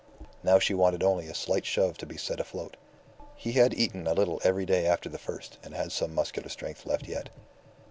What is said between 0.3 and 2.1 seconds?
Now she wanted only a slight shove to